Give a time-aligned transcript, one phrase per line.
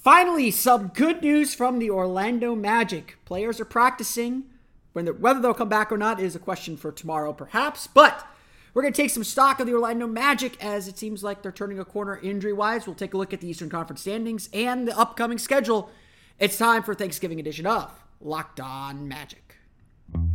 [0.00, 3.16] Finally, some good news from the Orlando Magic.
[3.24, 4.44] Players are practicing.
[4.92, 8.26] Whether they'll come back or not is a question for tomorrow, perhaps, but
[8.74, 11.52] we're going to take some stock of the Orlando Magic as it seems like they're
[11.52, 12.86] turning a corner injury wise.
[12.86, 15.90] We'll take a look at the Eastern Conference standings and the upcoming schedule.
[16.38, 19.56] It's time for Thanksgiving edition of Locked On Magic.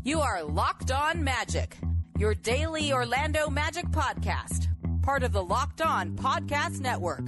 [0.03, 1.77] You are Locked On Magic,
[2.17, 4.67] your daily Orlando Magic podcast,
[5.01, 7.23] part of the Locked On Podcast Network.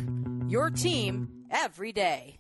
[0.47, 2.39] Your team every day.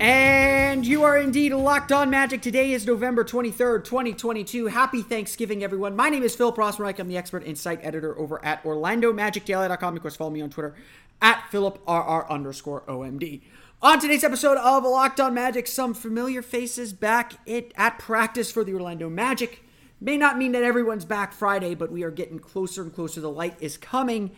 [0.00, 2.42] And you are indeed locked on magic.
[2.42, 4.66] Today is November 23rd, 2022.
[4.66, 5.94] Happy Thanksgiving, everyone.
[5.94, 6.98] My name is Phil Rossman-Reich.
[6.98, 9.96] I'm the expert insight editor over at OrlandoMagicDaily.com.
[9.96, 10.74] Of course, follow me on Twitter
[11.20, 13.42] at PhilipRR underscore OMD.
[13.84, 18.62] On today's episode of Locked On Magic, some familiar faces back it, at practice for
[18.62, 19.64] the Orlando Magic.
[20.00, 23.20] May not mean that everyone's back Friday, but we are getting closer and closer.
[23.20, 24.30] The light is coming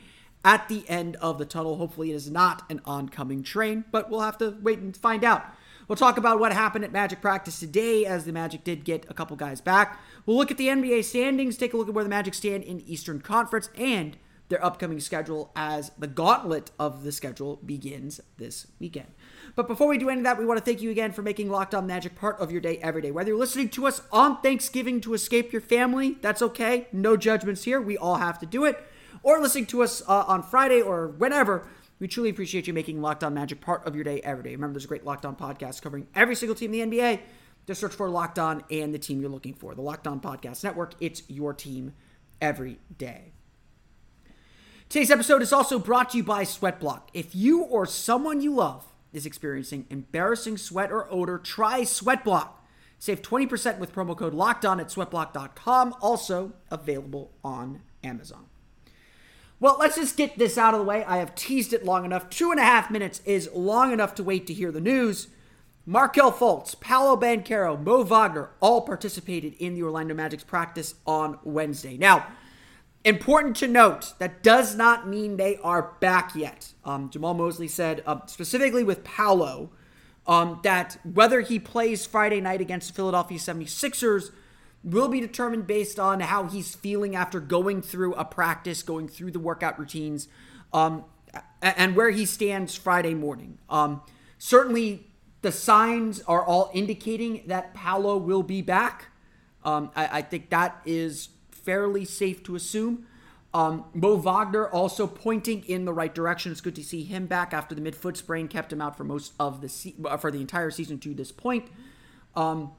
[0.46, 1.76] at the end of the tunnel.
[1.76, 5.44] Hopefully, it is not an oncoming train, but we'll have to wait and find out.
[5.88, 9.14] We'll talk about what happened at Magic practice today as the Magic did get a
[9.14, 10.00] couple guys back.
[10.24, 12.80] We'll look at the NBA standings, take a look at where the Magic stand in
[12.80, 14.16] Eastern Conference and
[14.48, 19.08] their upcoming schedule as the gauntlet of the schedule begins this weekend.
[19.54, 21.50] But before we do any of that, we want to thank you again for making
[21.50, 23.10] Locked On Magic part of your day every day.
[23.10, 26.88] Whether you're listening to us on Thanksgiving to escape your family, that's okay.
[26.92, 27.80] No judgments here.
[27.80, 28.82] We all have to do it.
[29.22, 31.66] Or listening to us uh, on Friday or whenever
[31.98, 34.50] we truly appreciate you making Locked On Magic part of your day every day.
[34.50, 37.20] Remember, there's a great Locked On podcast covering every single team in the NBA.
[37.66, 39.74] Just search for Locked On and the team you're looking for.
[39.74, 40.94] The Locked On Podcast Network.
[41.00, 41.94] It's your team
[42.40, 43.32] every day.
[44.88, 47.08] Today's episode is also brought to you by Sweatblock.
[47.14, 52.48] If you or someone you love is experiencing embarrassing sweat or odor, try Sweatblock.
[52.98, 55.94] Save 20% with promo code Locked On at sweatblock.com.
[56.00, 58.46] Also available on Amazon.
[59.60, 61.04] Well, let's just get this out of the way.
[61.04, 62.28] I have teased it long enough.
[62.28, 65.28] Two and a half minutes is long enough to wait to hear the news.
[65.86, 71.98] Markelle Fultz, Paolo Banchero, Mo Wagner all participated in the Orlando Magic's practice on Wednesday.
[71.98, 72.26] Now,
[73.04, 76.72] important to note, that does not mean they are back yet.
[76.84, 79.70] Um, Jamahl Mosley said, uh, specifically with Paolo,
[80.26, 84.30] um, that whether he plays Friday night against the Philadelphia 76ers–
[84.84, 89.30] will be determined based on how he's feeling after going through a practice, going through
[89.30, 90.28] the workout routines,
[90.72, 91.04] um,
[91.62, 93.58] and where he stands Friday morning.
[93.70, 94.02] Um,
[94.38, 95.06] certainly,
[95.40, 99.06] the signs are all indicating that Paolo will be back.
[99.64, 101.30] Um, I, I, think that is
[101.64, 103.06] fairly safe to assume.
[103.52, 106.50] Um, Mo Wagner also pointing in the right direction.
[106.50, 109.32] It's good to see him back after the midfoot sprain kept him out for most
[109.38, 111.68] of the se- for the entire season to this point.
[112.34, 112.72] Um,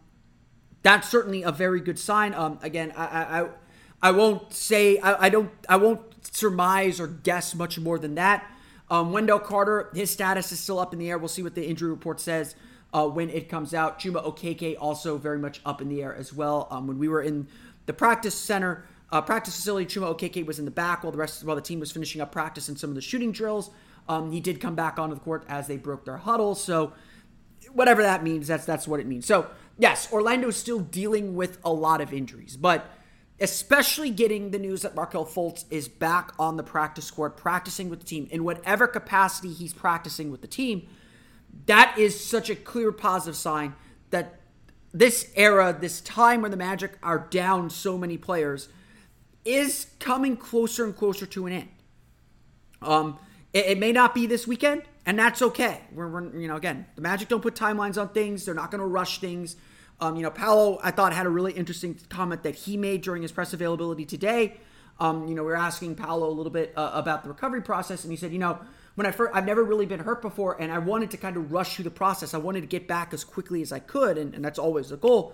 [0.84, 2.34] that's certainly a very good sign.
[2.34, 3.50] Um, again, I, I,
[4.02, 6.02] I won't say I, I don't I won't
[6.36, 8.46] surmise or guess much more than that.
[8.92, 11.18] Um, Wendell Carter, his status is still up in the air.
[11.18, 12.56] We'll see what the injury report says
[12.94, 14.00] uh, when it comes out.
[14.00, 16.68] Chuma Okeke also very much up in the air as well.
[16.70, 17.48] Um, when we were in
[17.86, 21.44] the practice center, uh, practice facility, Chuma Okeke was in the back while the rest
[21.44, 23.70] while the team was finishing up practice and some of the shooting drills.
[24.08, 26.56] Um, he did come back onto the court as they broke their huddle.
[26.56, 26.94] So
[27.74, 29.26] whatever that means, that's that's what it means.
[29.26, 29.48] So
[29.78, 32.90] yes, Orlando is still dealing with a lot of injuries, but
[33.40, 38.00] especially getting the news that Markelle Fultz is back on the practice court, practicing with
[38.00, 40.88] the team in whatever capacity he's practicing with the team,
[41.66, 43.76] that is such a clear positive sign
[44.12, 44.40] that
[44.96, 48.70] this era, this time where the Magic are down so many players,
[49.44, 51.70] is coming closer and closer to an end.
[52.82, 53.20] Um,
[53.52, 55.82] it, it may not be this weekend and that's okay.
[55.92, 58.46] We're, we're, you know again the Magic don't put timelines on things.
[58.46, 59.58] They're not going to rush things.
[60.00, 63.22] Um, you know, Paolo I thought had a really interesting comment that he made during
[63.22, 64.58] his press availability today.
[65.00, 68.04] Um, you know, we are asking Paolo a little bit uh, about the recovery process,
[68.06, 68.60] and he said, you know,
[68.96, 71.52] when I first, I've never really been hurt before, and I wanted to kind of
[71.52, 72.34] rush through the process.
[72.34, 74.98] I wanted to get back as quickly as I could, and, and that's always the
[74.98, 75.34] goal.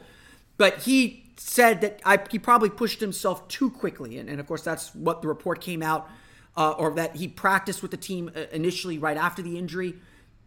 [0.58, 4.64] But he said that I, he probably pushed himself too quickly, and, and of course
[4.64, 6.10] that's what the report came out
[6.58, 9.96] uh, or that he practiced with the team uh, initially right after the injury.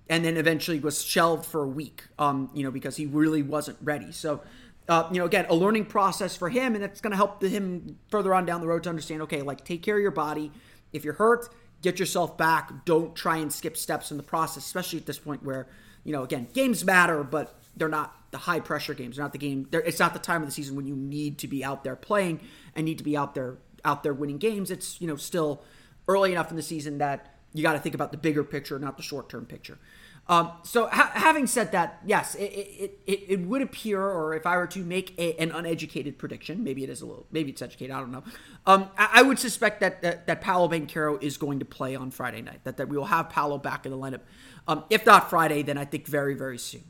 [0.08, 3.78] and then eventually was shelved for a week, um, you know, because he really wasn't
[3.80, 4.12] ready.
[4.12, 4.42] So,
[4.88, 7.98] uh, you know, again, a learning process for him, and it's going to help him
[8.08, 10.52] further on down the road to understand, okay, like take care of your body.
[10.92, 11.48] If you're hurt,
[11.84, 12.84] get yourself back.
[12.86, 15.68] Don't try and skip steps in the process, especially at this point where,
[16.02, 19.16] you know, again, games matter, but they're not the high pressure games.
[19.16, 19.68] They're not the game.
[19.70, 22.40] It's not the time of the season when you need to be out there playing
[22.74, 24.70] and need to be out there out there winning games.
[24.70, 25.62] It's you know still
[26.08, 28.96] early enough in the season that you got to think about the bigger picture, not
[28.96, 29.78] the short term picture.
[30.26, 34.46] Um, so ha- having said that, yes, it, it, it, it, would appear, or if
[34.46, 37.60] I were to make a, an uneducated prediction, maybe it is a little, maybe it's
[37.60, 38.22] educated, I don't know.
[38.64, 42.10] Um, I, I, would suspect that, that, that Paolo Banchero is going to play on
[42.10, 44.20] Friday night, that, that we will have Paolo back in the lineup.
[44.66, 46.84] Um, if not Friday, then I think very, very soon.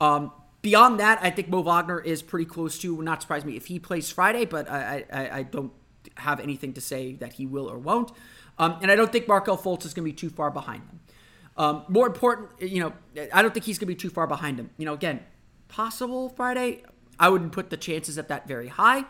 [0.00, 0.32] Um,
[0.62, 3.66] beyond that, I think Mo Wagner is pretty close to, would not surprise me if
[3.66, 5.72] he plays Friday, but I, I, I don't
[6.16, 8.10] have anything to say that he will or won't.
[8.58, 10.99] Um, and I don't think Markelle Fultz is going to be too far behind them.
[11.60, 12.94] Um, more important, you know,
[13.34, 14.70] I don't think he's going to be too far behind him.
[14.78, 15.20] You know, again,
[15.68, 16.84] possible Friday.
[17.18, 19.04] I wouldn't put the chances at that very high.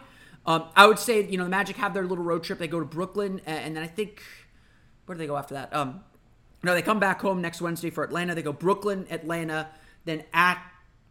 [0.44, 2.58] Um, I would say, you know, the Magic have their little road trip.
[2.58, 4.24] They go to Brooklyn, and then I think,
[5.06, 5.72] where do they go after that?
[5.72, 6.00] Um,
[6.64, 8.34] no, they come back home next Wednesday for Atlanta.
[8.34, 9.68] They go Brooklyn, Atlanta,
[10.04, 10.60] then at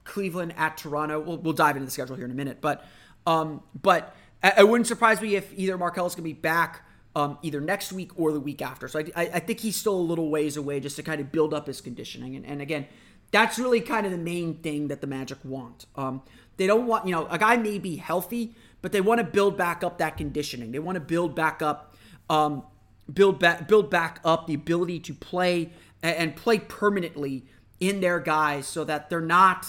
[0.04, 1.22] Cleveland, at Toronto.
[1.22, 2.86] We'll, we'll dive into the schedule here in a minute, but
[3.26, 4.14] um, but
[4.44, 6.84] it wouldn't surprise me if either Markelle is going to be back
[7.20, 8.88] um, either next week or the week after.
[8.88, 11.32] So I, I, I, think he's still a little ways away just to kind of
[11.32, 12.36] build up his conditioning.
[12.38, 12.88] And, and again,
[13.32, 15.86] that's really kind of the main thing that the Magic want.
[15.96, 16.22] Um,
[16.56, 19.58] they don't want, you know, a guy may be healthy, but they want to build
[19.58, 20.72] back up that conditioning.
[20.72, 21.96] They want to build back up,
[22.30, 22.64] um,
[23.12, 27.46] build back, build back up the ability to play and, play permanently
[27.82, 29.68] in their guys, so that they're not,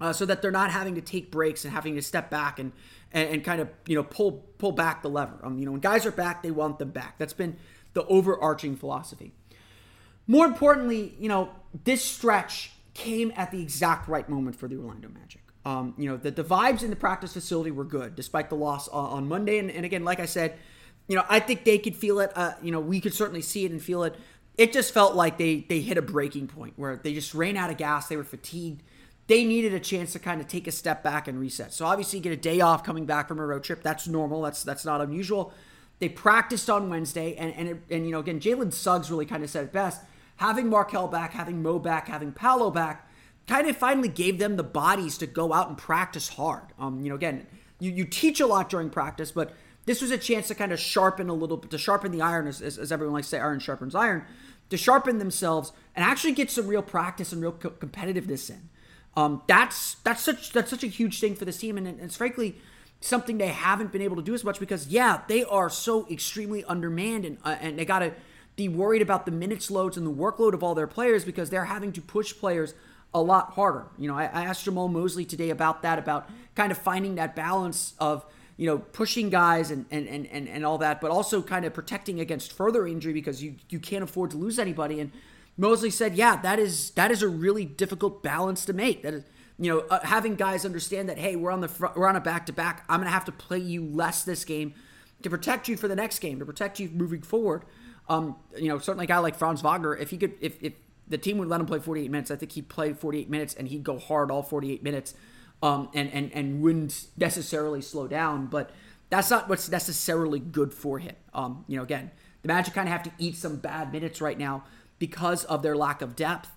[0.00, 2.72] uh, so that they're not having to take breaks and having to step back and
[3.14, 5.38] and, and kind of you know pull pull back the lever.
[5.42, 7.16] Um, you know, when guys are back, they want them back.
[7.16, 7.56] That's been
[7.94, 9.32] the overarching philosophy.
[10.26, 11.50] More importantly, you know,
[11.84, 15.42] this stretch came at the exact right moment for the Orlando Magic.
[15.64, 18.88] Um, you know, the, the vibes in the practice facility were good despite the loss
[18.88, 19.58] on, on Monday.
[19.58, 20.58] And, and, again, like I said,
[21.08, 22.32] you know, I think they could feel it.
[22.34, 24.14] Uh, you know, we could certainly see it and feel it.
[24.56, 27.70] It just felt like they they hit a breaking point where they just ran out
[27.70, 28.08] of gas.
[28.08, 28.82] They were fatigued
[29.26, 31.72] they needed a chance to kind of take a step back and reset.
[31.72, 33.82] So obviously, get a day off coming back from a road trip.
[33.82, 34.42] That's normal.
[34.42, 35.52] That's that's not unusual.
[35.98, 39.50] They practiced on Wednesday, and and and you know again, Jalen Suggs really kind of
[39.50, 40.02] said it best.
[40.36, 43.08] Having Markelle back, having Mo back, having Paolo back,
[43.46, 46.64] kind of finally gave them the bodies to go out and practice hard.
[46.78, 47.46] Um, you know, again,
[47.78, 49.54] you you teach a lot during practice, but
[49.86, 52.46] this was a chance to kind of sharpen a little bit, to sharpen the iron,
[52.46, 54.24] as, as, as everyone likes to say, iron sharpens iron,
[54.70, 58.70] to sharpen themselves and actually get some real practice and real co- competitiveness in.
[59.16, 62.56] Um, that's that's such that's such a huge thing for this team, and it's frankly
[63.00, 66.64] something they haven't been able to do as much because yeah, they are so extremely
[66.64, 68.12] undermanned, and uh, and they got to
[68.56, 71.64] be worried about the minutes loads and the workload of all their players because they're
[71.64, 72.74] having to push players
[73.12, 73.86] a lot harder.
[73.98, 77.36] You know, I, I asked Jamahl Mosley today about that, about kind of finding that
[77.36, 78.24] balance of
[78.56, 81.72] you know pushing guys and and and and, and all that, but also kind of
[81.72, 85.12] protecting against further injury because you you can't afford to lose anybody and
[85.56, 89.02] Mosley said, "Yeah, that is that is a really difficult balance to make.
[89.02, 89.24] That is,
[89.58, 92.20] you know, uh, having guys understand that hey, we're on the front, we're on a
[92.20, 92.84] back to back.
[92.88, 94.74] I'm going to have to play you less this game
[95.22, 97.64] to protect you for the next game, to protect you moving forward.
[98.08, 100.74] Um, you know, certainly a guy like Franz Wagner, if he could, if if
[101.06, 103.68] the team would let him play 48 minutes, I think he'd play 48 minutes and
[103.68, 105.14] he'd go hard all 48 minutes,
[105.62, 108.46] um, and and and wouldn't necessarily slow down.
[108.46, 108.70] But
[109.08, 111.14] that's not what's necessarily good for him.
[111.32, 112.10] Um, you know, again,
[112.42, 114.64] the Magic kind of have to eat some bad minutes right now
[115.06, 116.50] because of their lack of depth.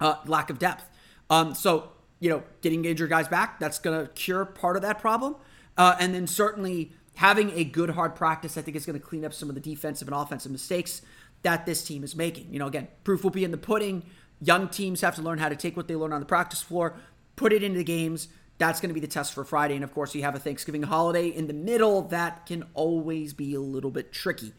[0.00, 0.88] Uh, lack of depth.
[1.28, 4.98] Um, so you know, getting injured guys back that's going to cure part of that
[5.00, 5.34] problem,
[5.76, 9.24] uh, and then certainly having a good hard practice, I think is going to clean
[9.24, 11.02] up some of the defensive and offensive mistakes
[11.42, 12.52] that this team is making.
[12.52, 14.04] You know, again, proof will be in the pudding.
[14.40, 16.96] Young teams have to learn how to take what they learn on the practice floor,
[17.36, 18.28] put it into the games.
[18.58, 19.74] That's going to be the test for Friday.
[19.74, 22.02] And of course, you have a Thanksgiving holiday in the middle.
[22.02, 24.52] That can always be a little bit tricky.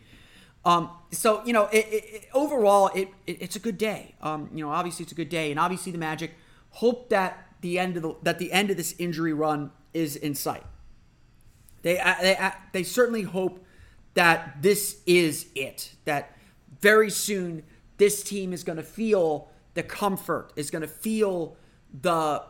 [0.66, 4.16] Um, so you know, it, it, overall, it, it's a good day.
[4.22, 6.32] Um, you know, obviously it's a good day, and obviously the Magic
[6.70, 10.36] hope that the end of the that the end of this injury run is in
[10.36, 10.64] sight.
[11.82, 13.64] They uh, they uh, they certainly hope
[14.14, 15.94] that this is it.
[16.06, 16.38] That
[16.80, 17.64] very soon
[17.98, 21.58] this team is going to feel the comfort, is going to feel
[22.02, 22.44] the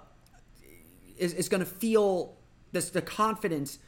[1.17, 2.35] is, is going to feel
[2.71, 3.79] this the confidence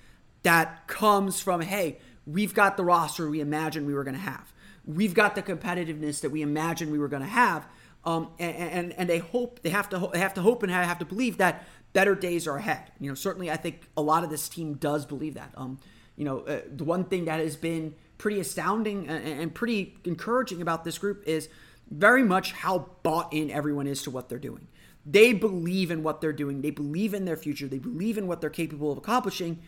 [0.43, 4.53] that comes from hey we've got the roster we imagined we were going to have.
[4.85, 7.67] We've got the competitiveness that we imagined we were going to have.
[8.03, 10.99] Um, and, and, and they hope they have to they have to hope and have
[10.99, 12.91] to believe that better days are ahead.
[12.99, 15.51] You know, certainly I think a lot of this team does believe that.
[15.57, 15.79] Um,
[16.15, 20.61] you know, uh, the one thing that has been pretty astounding and, and pretty encouraging
[20.61, 21.49] about this group is
[21.89, 24.67] very much how bought in everyone is to what they're doing.
[25.05, 26.61] They believe in what they're doing.
[26.61, 27.67] They believe in their future.
[27.67, 29.61] They believe in what they're capable of accomplishing.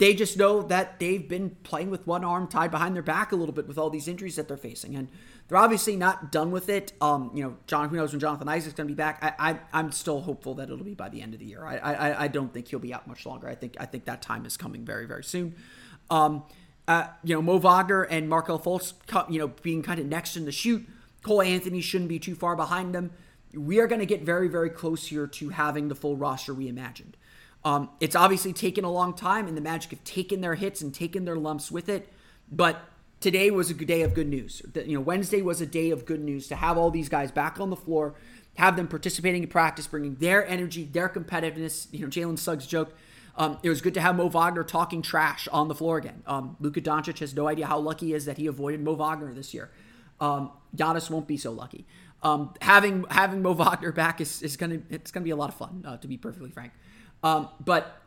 [0.00, 3.36] They just know that they've been playing with one arm tied behind their back a
[3.36, 5.08] little bit with all these injuries that they're facing, and
[5.46, 6.94] they're obviously not done with it.
[7.02, 9.22] Um, you know, John, who knows when Jonathan Isaac's going to be back?
[9.22, 11.66] I, I, am still hopeful that it'll be by the end of the year.
[11.66, 13.46] I, I, I don't think he'll be out much longer.
[13.46, 15.54] I think, I think that time is coming very, very soon.
[16.08, 16.44] Um,
[16.88, 18.94] uh, you know, Mo Wagner and Markelle Fultz,
[19.30, 20.88] you know, being kind of next in the chute.
[21.22, 23.10] Cole Anthony shouldn't be too far behind them.
[23.52, 27.16] We are going to get very, very close here to having the full roster reimagined.
[27.64, 30.94] Um, it's obviously taken a long time, and the Magic have taken their hits and
[30.94, 32.08] taken their lumps with it.
[32.50, 32.82] But
[33.20, 34.62] today was a day of good news.
[34.74, 37.60] You know, Wednesday was a day of good news to have all these guys back
[37.60, 38.14] on the floor,
[38.56, 41.86] have them participating in practice, bringing their energy, their competitiveness.
[41.92, 42.94] You know, Jalen Suggs joked.
[43.36, 46.22] Um, it was good to have Mo Wagner talking trash on the floor again.
[46.26, 49.32] Um, Luka Doncic has no idea how lucky he is that he avoided Mo Wagner
[49.32, 49.70] this year.
[50.20, 51.86] Um, Giannis won't be so lucky.
[52.22, 55.54] Um, having having Mo Wagner back is, is gonna it's gonna be a lot of
[55.54, 56.72] fun, uh, to be perfectly frank.
[57.22, 58.00] Um, but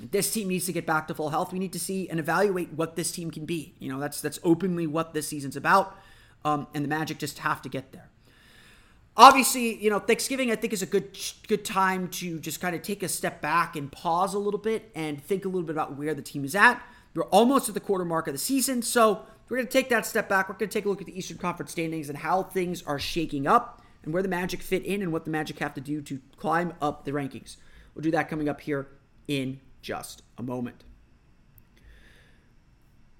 [0.00, 1.52] this team needs to get back to full health.
[1.52, 3.74] We need to see and evaluate what this team can be.
[3.78, 5.96] You know, that's that's openly what this season's about,
[6.44, 8.10] um, and the Magic just have to get there.
[9.16, 12.82] Obviously, you know, Thanksgiving I think is a good good time to just kind of
[12.82, 15.96] take a step back and pause a little bit and think a little bit about
[15.96, 16.82] where the team is at.
[17.14, 20.04] We're almost at the quarter mark of the season, so we're going to take that
[20.04, 20.50] step back.
[20.50, 22.98] We're going to take a look at the Eastern Conference standings and how things are
[22.98, 26.02] shaking up and where the Magic fit in and what the Magic have to do
[26.02, 27.56] to climb up the rankings.
[27.96, 28.88] We'll do that coming up here
[29.26, 30.84] in just a moment.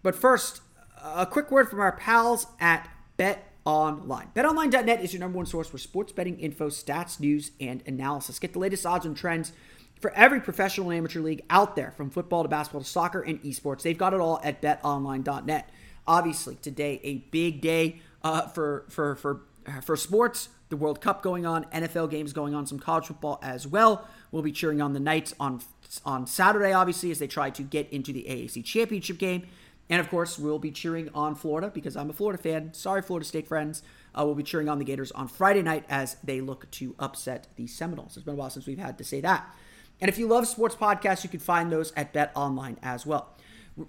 [0.03, 0.61] But first,
[1.03, 4.29] a quick word from our pals at Bet Online.
[4.37, 8.39] BetOnline.net is your number one source for sports betting info, stats, news, and analysis.
[8.39, 9.53] Get the latest odds and trends
[9.99, 13.43] for every professional and amateur league out there, from football to basketball to soccer and
[13.43, 13.81] esports.
[13.81, 15.71] They've got it all at BetOnline.net.
[16.07, 19.41] Obviously, today a big day uh, for for for
[19.83, 20.51] for sports.
[20.69, 24.07] The World Cup going on, NFL games going on, some college football as well.
[24.37, 25.63] We'll be cheering on the Knights on
[26.05, 29.47] on Saturday, obviously, as they try to get into the AAC championship game.
[29.89, 32.75] And of course, we'll be cheering on Florida because I'm a Florida fan.
[32.75, 33.83] Sorry, Florida State friends.
[34.15, 37.47] Uh, we'll be cheering on the Gators on Friday night as they look to upset
[37.57, 38.15] the Seminoles.
[38.15, 39.57] It's been a while since we've had to say that.
[40.03, 43.35] And if you love sports podcasts, you can find those at Bet Online as well.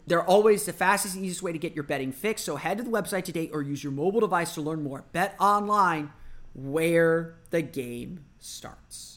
[0.05, 2.41] They're always the fastest and easiest way to get your betting fix.
[2.41, 5.03] So head to the website today or use your mobile device to learn more.
[5.11, 6.13] Bet Online,
[6.53, 9.16] where the game starts.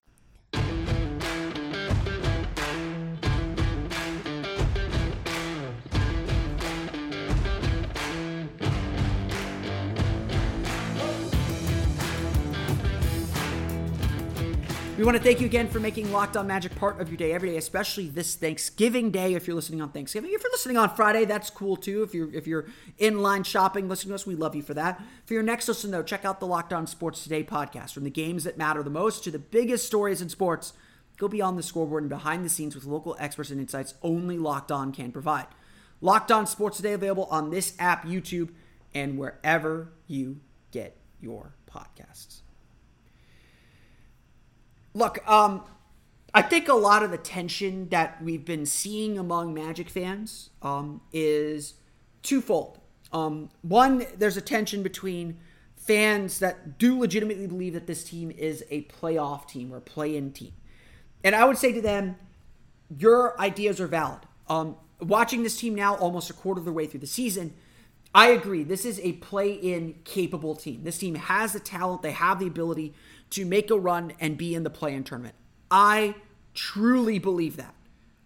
[15.01, 17.33] We want to thank you again for making Locked On Magic part of your day
[17.33, 19.33] every day, especially this Thanksgiving day.
[19.33, 22.03] If you're listening on Thanksgiving, if you're listening on Friday, that's cool too.
[22.03, 22.67] If you're if you're
[22.99, 25.01] in line shopping, listening to us, we love you for that.
[25.25, 27.93] For your next listen, though, check out the Locked On Sports Today podcast.
[27.93, 30.73] From the games that matter the most to the biggest stories in sports,
[31.17, 34.71] go beyond the scoreboard and behind the scenes with local experts and insights only Locked
[34.71, 35.47] On can provide.
[35.99, 38.49] Locked On Sports Today available on this app, YouTube,
[38.93, 42.41] and wherever you get your podcasts.
[44.93, 45.63] Look, um,
[46.33, 51.01] I think a lot of the tension that we've been seeing among Magic fans um,
[51.11, 51.75] is
[52.23, 52.79] twofold.
[53.11, 55.37] Um, one, there's a tension between
[55.75, 60.53] fans that do legitimately believe that this team is a playoff team or play-in team,
[61.23, 62.15] and I would say to them,
[62.97, 64.19] your ideas are valid.
[64.47, 67.53] Um, watching this team now, almost a quarter of the way through the season,
[68.13, 68.63] I agree.
[68.63, 70.83] This is a play-in capable team.
[70.83, 72.01] This team has the talent.
[72.01, 72.93] They have the ability
[73.31, 75.35] to make a run and be in the play-in tournament.
[75.69, 76.15] I
[76.53, 77.75] truly believe that.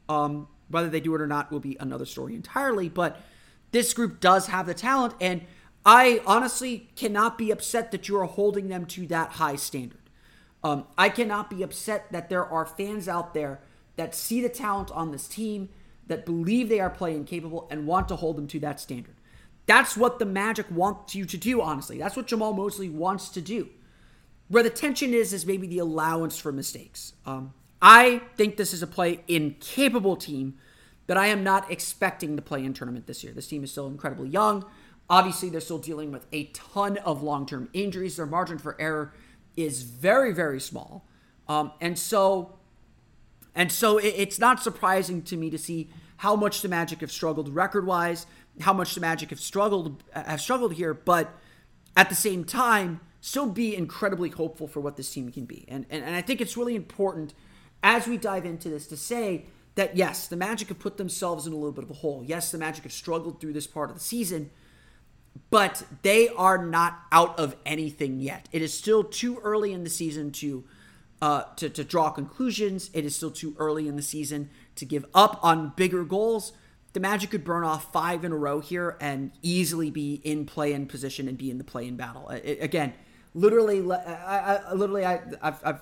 [0.07, 2.89] Um, whether they do it or not will be another story entirely.
[2.89, 3.19] But
[3.71, 5.41] this group does have the talent, and
[5.85, 9.99] I honestly cannot be upset that you are holding them to that high standard.
[10.63, 13.59] Um, I cannot be upset that there are fans out there
[13.95, 15.69] that see the talent on this team,
[16.07, 19.15] that believe they are playing capable, and want to hold them to that standard.
[19.67, 21.97] That's what the Magic wants you to do, honestly.
[21.97, 23.69] That's what Jamahl Mosley wants to do.
[24.47, 27.13] Where the tension is, is maybe the allowance for mistakes.
[27.25, 30.57] Um, I think this is a play incapable team
[31.07, 33.33] that I am not expecting to play in tournament this year.
[33.33, 34.65] This team is still incredibly young.
[35.09, 38.17] Obviously, they're still dealing with a ton of long term injuries.
[38.17, 39.13] Their margin for error
[39.55, 41.07] is very, very small.
[41.47, 42.57] Um, and so,
[43.53, 47.11] and so it, it's not surprising to me to see how much the Magic have
[47.11, 48.25] struggled record wise,
[48.61, 51.35] how much the Magic have struggled have struggled here, but
[51.95, 55.65] at the same time, still be incredibly hopeful for what this team can be.
[55.67, 57.33] And, and, and I think it's really important
[57.81, 61.53] as we dive into this to say that yes, the Magic have put themselves in
[61.53, 62.23] a little bit of a hole.
[62.23, 64.51] Yes, the Magic have struggled through this part of the season,
[65.49, 68.47] but they are not out of anything yet.
[68.51, 70.63] It is still too early in the season to
[71.19, 72.91] uh, to, to draw conclusions.
[72.93, 76.53] It is still too early in the season to give up on bigger goals.
[76.93, 80.73] The Magic could burn off five in a row here and easily be in play
[80.73, 82.29] in position and be in the play in battle.
[82.29, 82.93] It, again,
[83.35, 85.81] literally, I, I, literally, I, I've, I've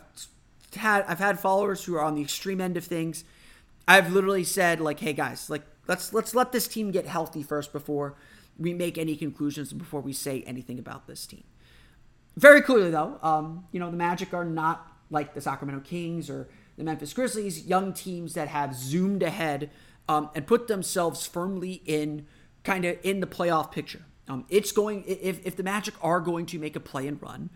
[0.75, 3.23] had I've had followers who are on the extreme end of things.
[3.87, 7.71] I've literally said like, "Hey guys, like let's let's let this team get healthy first
[7.71, 8.15] before
[8.57, 11.43] we make any conclusions before we say anything about this team."
[12.35, 16.49] Very clearly, though, um, you know the Magic are not like the Sacramento Kings or
[16.77, 19.69] the Memphis Grizzlies, young teams that have zoomed ahead
[20.09, 22.25] um, and put themselves firmly in
[22.63, 24.05] kind of in the playoff picture.
[24.27, 27.49] Um, it's going if if the Magic are going to make a play and run,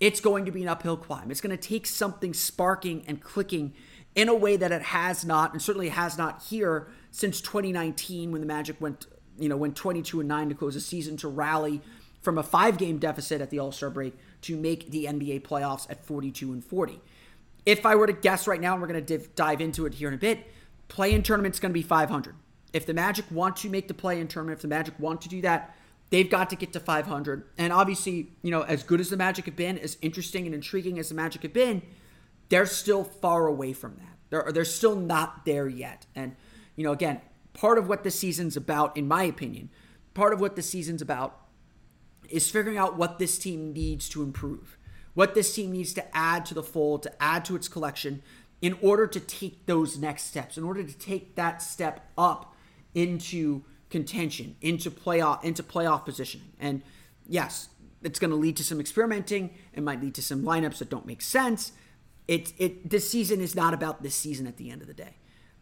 [0.00, 1.30] it's going to be an uphill climb.
[1.30, 3.74] It's going to take something sparking and clicking
[4.14, 8.40] in a way that it has not, and certainly has not here since 2019 when
[8.40, 9.06] the Magic went
[9.38, 11.80] you know went 22 and nine to close the season to rally
[12.20, 15.90] from a five game deficit at the All Star break to make the NBA playoffs
[15.90, 17.00] at 42 and 40.
[17.66, 19.94] If I were to guess right now, and we're going to div- dive into it
[19.94, 20.46] here in a bit,
[20.88, 22.34] play in tournament's going to be 500.
[22.72, 25.28] If the Magic want to make the play in tournament, if the Magic want to
[25.28, 25.76] do that,
[26.12, 27.44] they've got to get to 500.
[27.56, 30.98] And obviously, you know, as good as the Magic have been, as interesting and intriguing
[30.98, 31.80] as the Magic have been,
[32.50, 34.18] they're still far away from that.
[34.28, 36.04] They're, they're still not there yet.
[36.14, 36.36] And,
[36.76, 37.22] you know, again,
[37.54, 39.70] part of what the season's about, in my opinion,
[40.12, 41.40] part of what the season's about
[42.28, 44.76] is figuring out what this team needs to improve,
[45.14, 48.22] what this team needs to add to the fold, to add to its collection
[48.60, 52.54] in order to take those next steps, in order to take that step up
[52.94, 56.52] into contention, into playoff, into playoff positioning.
[56.58, 56.82] And
[57.28, 57.68] yes,
[58.02, 59.50] it's going to lead to some experimenting.
[59.72, 61.72] It might lead to some lineups that don't make sense.
[62.26, 65.16] It it this season is not about this season at the end of the day.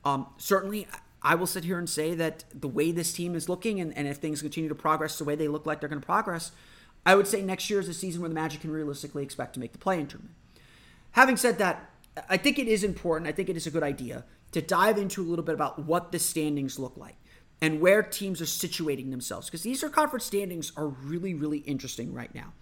[0.04, 0.86] Um, certainly,
[1.22, 4.06] I will sit here and say that the way this team is looking, and, and
[4.06, 6.52] if things continue to progress the way they look like they're going to progress,
[7.04, 9.60] I would say next year is a season where the Magic can realistically expect to
[9.60, 10.36] make the play-in tournament.
[11.12, 11.90] Having said that,
[12.28, 13.28] I think it is important.
[13.28, 16.12] I think it is a good idea to dive into a little bit about what
[16.12, 17.16] the standings look like
[17.62, 22.12] and where teams are situating themselves because these are conference standings are really, really interesting
[22.12, 22.52] right now.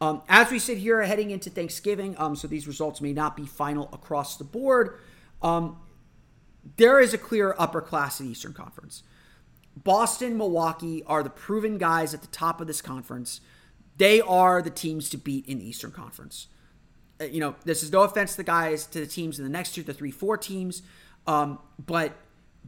[0.00, 3.46] Um, as we sit here heading into Thanksgiving, um, so these results may not be
[3.46, 4.98] final across the board.
[5.42, 5.78] Um,
[6.76, 9.02] there is a clear upper class in Eastern Conference.
[9.76, 13.40] Boston, Milwaukee are the proven guys at the top of this conference.
[13.96, 16.48] They are the teams to beat in the Eastern Conference.
[17.20, 19.50] Uh, you know, this is no offense to the guys, to the teams in the
[19.50, 20.82] next two, the three, four teams,
[21.26, 22.12] um, but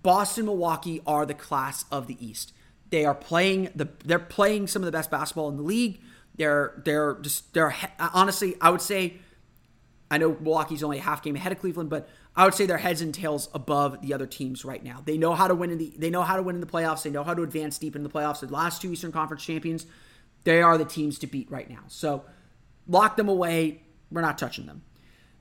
[0.02, 2.52] Boston, Milwaukee are the class of the East.
[2.90, 6.00] They are playing the they're playing some of the best basketball in the league.
[6.36, 9.18] They're they're just they're honestly I would say
[10.10, 12.78] I know Milwaukee's only a half game ahead of Cleveland, but I would say they're
[12.78, 15.02] heads and tails above the other teams right now.
[15.04, 17.02] They know how to win in the they know how to win in the playoffs.
[17.02, 18.40] They know how to advance deep in the playoffs.
[18.40, 19.86] The last two Eastern Conference champions,
[20.44, 21.84] they are the teams to beat right now.
[21.88, 22.24] So
[22.86, 23.82] lock them away.
[24.10, 24.82] We're not touching them.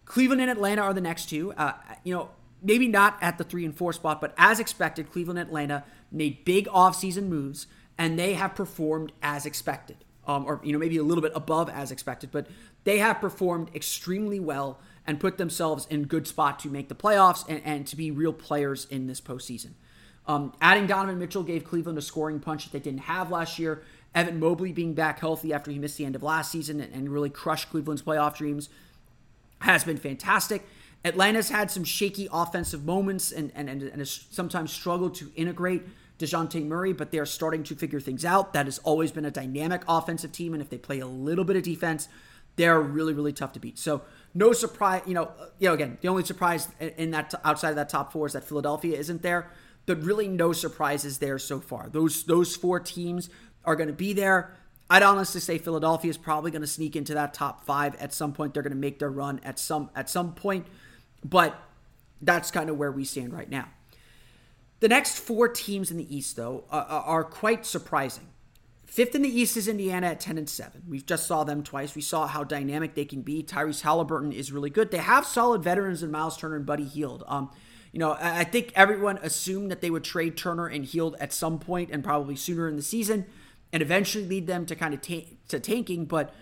[0.06, 1.52] Cleveland and Atlanta are the next two.
[1.54, 2.30] Uh, you know,
[2.66, 6.68] maybe not at the three and four spot, but as expected, Cleveland Atlanta made big
[6.68, 9.98] offseason moves and they have performed as expected.
[10.28, 12.48] Um, or you know maybe a little bit above as expected, but
[12.84, 17.48] they have performed extremely well and put themselves in good spot to make the playoffs
[17.48, 19.74] and, and to be real players in this postseason.
[20.28, 23.84] Um, adding Donovan Mitchell gave Cleveland a scoring punch that they didn't have last year.
[24.16, 27.10] Evan Mobley being back healthy after he missed the end of last season and, and
[27.10, 28.70] really crushed Cleveland's playoff dreams
[29.60, 30.66] has been fantastic.
[31.06, 35.84] Atlanta's had some shaky offensive moments and, and, and, and has sometimes struggled to integrate
[36.18, 38.54] Dejounte Murray, but they're starting to figure things out.
[38.54, 41.56] That has always been a dynamic offensive team, and if they play a little bit
[41.58, 42.08] of defense,
[42.56, 43.78] they're really, really tough to beat.
[43.78, 44.02] So
[44.34, 47.76] no surprise, you know, uh, you know, again, the only surprise in that outside of
[47.76, 49.52] that top four is that Philadelphia isn't there,
[49.86, 51.90] but really no surprises there so far.
[51.90, 53.30] Those those four teams
[53.66, 54.56] are going to be there.
[54.90, 58.34] I'd honestly say Philadelphia is probably going to sneak into that top five at some
[58.34, 58.54] point.
[58.54, 60.66] They're going to make their run at some at some point,
[61.30, 61.60] but
[62.22, 63.68] that's kind of where we stand right now.
[64.80, 68.28] The next four teams in the East, though, are, are quite surprising.
[68.86, 70.84] Fifth in the East is Indiana at 10 and 7.
[70.88, 71.96] We just saw them twice.
[71.96, 73.42] We saw how dynamic they can be.
[73.42, 74.92] Tyrese Halliburton is really good.
[74.92, 77.24] They have solid veterans in Miles Turner and Buddy Hield.
[77.28, 77.50] Um,
[77.92, 81.58] you know, I think everyone assumed that they would trade Turner and Hield at some
[81.58, 83.26] point and probably sooner in the season.
[83.74, 86.06] and eventually lead them to kind of ta- to tanking.
[86.06, 86.34] But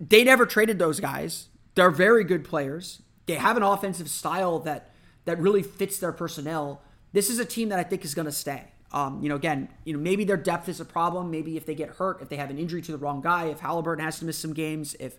[0.00, 1.48] they never traded those guys.
[1.74, 3.02] They're very good players.
[3.26, 4.92] They have an offensive style that
[5.24, 6.80] that really fits their personnel.
[7.12, 8.64] This is a team that I think is going to stay.
[8.92, 11.30] Um, you know, again, you know, maybe their depth is a problem.
[11.30, 13.60] Maybe if they get hurt, if they have an injury to the wrong guy, if
[13.60, 15.18] Halliburton has to miss some games, if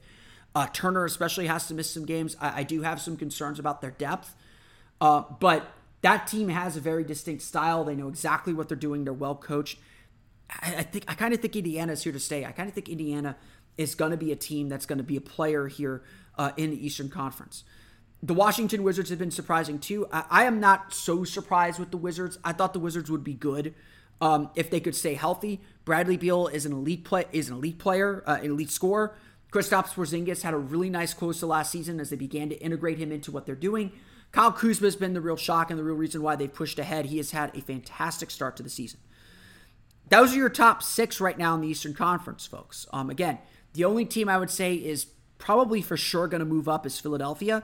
[0.55, 3.81] uh, Turner especially has to miss some games, I, I, do have some concerns about
[3.81, 4.33] their depth.
[4.99, 5.69] Uh, but
[6.01, 7.83] that team has a very distinct style.
[7.83, 9.03] They know exactly what they're doing.
[9.03, 9.77] They're well coached.
[10.49, 12.45] I, I think I kind of think Indiana is here to stay.
[12.45, 13.35] I kind of think Indiana
[13.77, 16.01] is going to be a team that's going to be a player here
[16.37, 17.63] uh, in the Eastern Conference.
[18.23, 20.07] The Washington Wizards have been surprising too.
[20.11, 22.39] I, I, am not so surprised with the Wizards.
[22.43, 23.75] I thought the Wizards would be good
[24.19, 25.61] um, if they could stay healthy.
[25.85, 29.15] Bradley Beal is an elite play is an elite player, uh, an elite scorer.
[29.51, 32.97] Kristaps Porzingis had a really nice close to last season as they began to integrate
[32.97, 33.91] him into what they're doing.
[34.31, 37.05] Kyle Kuzma has been the real shock and the real reason why they've pushed ahead.
[37.05, 38.99] He has had a fantastic start to the season.
[40.09, 42.87] Those are your top six right now in the Eastern Conference, folks.
[42.91, 43.39] Um, again,
[43.73, 45.05] the only team I would say is
[45.37, 47.63] probably for sure going to move up is Philadelphia.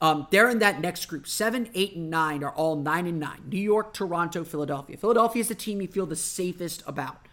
[0.00, 1.26] Um, they're in that next group.
[1.26, 3.42] Seven, eight, and nine are all nine and nine.
[3.46, 4.96] New York, Toronto, Philadelphia.
[4.96, 7.26] Philadelphia is the team you feel the safest about.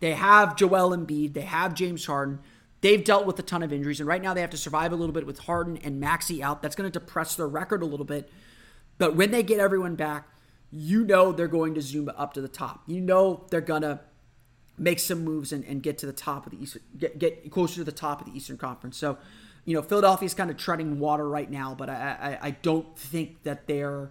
[0.00, 1.34] They have Joel Embiid.
[1.34, 2.40] They have James Harden.
[2.80, 4.96] They've dealt with a ton of injuries, and right now they have to survive a
[4.96, 6.60] little bit with Harden and Maxey out.
[6.60, 8.30] That's going to depress their record a little bit.
[8.98, 10.28] But when they get everyone back,
[10.70, 12.82] you know they're going to zoom up to the top.
[12.86, 14.00] You know they're going to
[14.76, 17.76] make some moves and, and get to the top of the Eastern, get, get closer
[17.76, 18.96] to the top of the Eastern Conference.
[18.96, 19.18] So,
[19.64, 23.42] you know, Philadelphia's kind of treading water right now, but I, I, I don't think
[23.44, 24.10] that they're,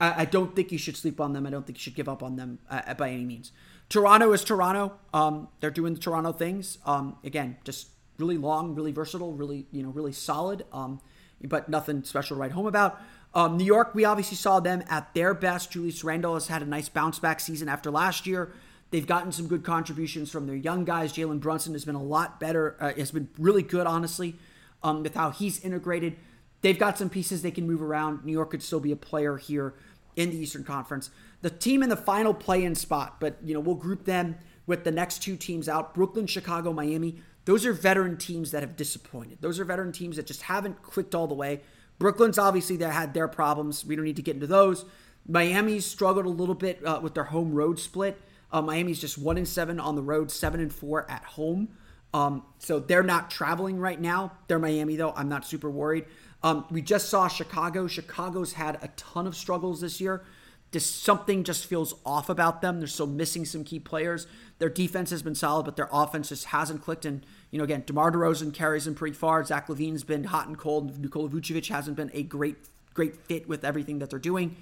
[0.00, 1.46] I, I, don't think you should sleep on them.
[1.46, 3.52] I don't think you should give up on them uh, by any means.
[3.88, 4.98] Toronto is Toronto.
[5.14, 6.78] Um, they're doing the Toronto things.
[6.86, 11.00] Um, again, just really long, really versatile, really you know really solid, um,
[11.42, 13.00] but nothing special to write home about.
[13.34, 15.70] Um, New York, we obviously saw them at their best.
[15.70, 18.52] Julius Randle has had a nice bounce back season after last year.
[18.90, 21.12] They've gotten some good contributions from their young guys.
[21.12, 22.76] Jalen Brunson has been a lot better.
[22.80, 24.36] Uh, has been really good, honestly,
[24.82, 26.16] um, with how he's integrated.
[26.62, 28.24] They've got some pieces they can move around.
[28.24, 29.74] New York could still be a player here
[30.16, 31.10] in the Eastern Conference.
[31.42, 34.36] The team in the final play-in spot, but you know we'll group them
[34.66, 37.18] with the next two teams out: Brooklyn, Chicago, Miami.
[37.44, 39.38] Those are veteran teams that have disappointed.
[39.40, 41.60] Those are veteran teams that just haven't clicked all the way.
[41.98, 43.84] Brooklyn's obviously they had their problems.
[43.84, 44.84] We don't need to get into those.
[45.28, 48.20] Miami's struggled a little bit uh, with their home road split.
[48.50, 51.68] Uh, Miami's just one and seven on the road, seven and four at home.
[52.14, 54.32] Um, so they're not traveling right now.
[54.48, 55.12] They're Miami though.
[55.14, 56.06] I'm not super worried.
[56.42, 57.86] Um, we just saw Chicago.
[57.86, 60.24] Chicago's had a ton of struggles this year.
[60.72, 62.80] Just something just feels off about them.
[62.80, 64.26] They're still missing some key players.
[64.58, 67.04] Their defense has been solid, but their offense just hasn't clicked.
[67.04, 69.44] And you know, again, DeMar DeRozan carries them pretty far.
[69.44, 70.98] Zach LaVine's been hot and cold.
[70.98, 72.56] Nikola Vucevic hasn't been a great,
[72.94, 74.56] great fit with everything that they're doing.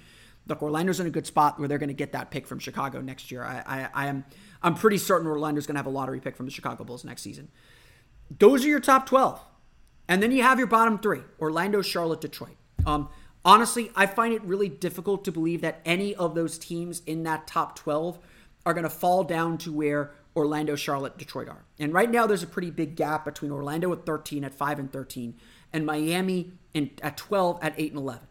[0.47, 3.01] Look, Orlando's in a good spot where they're going to get that pick from Chicago
[3.01, 3.43] next year.
[3.43, 4.25] I, I, I am,
[4.61, 7.21] I'm pretty certain Orlando's going to have a lottery pick from the Chicago Bulls next
[7.21, 7.49] season.
[8.39, 9.39] Those are your top 12.
[10.07, 12.57] And then you have your bottom three Orlando, Charlotte, Detroit.
[12.85, 13.09] Um,
[13.43, 17.47] honestly, I find it really difficult to believe that any of those teams in that
[17.47, 18.19] top 12
[18.65, 21.63] are going to fall down to where Orlando, Charlotte, Detroit are.
[21.79, 24.91] And right now, there's a pretty big gap between Orlando at 13 at 5 and
[24.91, 25.35] 13
[25.71, 28.21] and Miami in, at 12 at 8 and 11.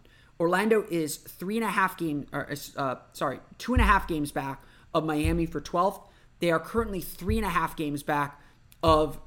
[0.40, 4.32] Orlando is three and a half game, or uh, sorry, two and a half games
[4.32, 6.02] back of Miami for 12th.
[6.44, 8.38] They are currently three and a half games back
[8.82, 9.18] of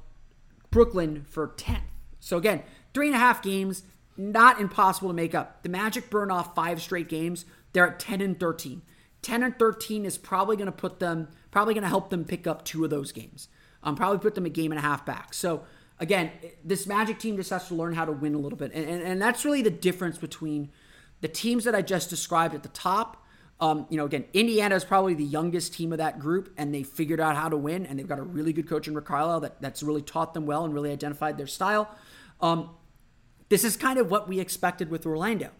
[0.70, 1.80] Brooklyn for 10th.
[2.20, 2.62] So again,
[2.94, 3.82] three and a half games,
[4.16, 5.64] not impossible to make up.
[5.64, 7.44] The Magic burn off five straight games.
[7.72, 8.82] They're at 10 and 13.
[9.22, 12.46] 10 and 13 is probably going to put them, probably going to help them pick
[12.46, 13.48] up two of those games.
[13.82, 15.34] Um, probably put them a game and a half back.
[15.34, 15.64] So
[15.98, 16.30] again,
[16.64, 18.70] this Magic team just has to learn how to win a little bit.
[18.72, 20.70] And, and, and that's really the difference between
[21.20, 23.24] the teams that I just described at the top.
[23.60, 26.84] Um, you know, again, Indiana is probably the youngest team of that group, and they
[26.84, 29.40] figured out how to win, and they've got a really good coach in Rick Carlisle
[29.40, 31.88] that, that's really taught them well and really identified their style.
[32.40, 32.70] Um,
[33.48, 35.50] this is kind of what we expected with Orlando,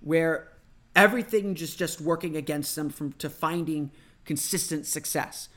[0.00, 0.48] where
[0.94, 3.90] everything just just working against them from to finding
[4.24, 5.48] consistent success.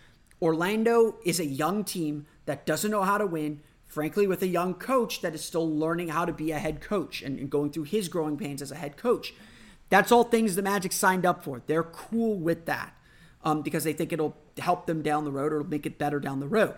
[0.41, 4.73] Orlando is a young team that doesn't know how to win, frankly, with a young
[4.73, 7.83] coach that is still learning how to be a head coach and, and, going through
[7.83, 9.33] his growing pains as a head coach.
[9.89, 11.61] That's all things the Magic signed up for.
[11.65, 12.95] They're cool with that
[13.43, 16.39] um, because they think it'll help them down the road or make it better down
[16.39, 16.75] the road.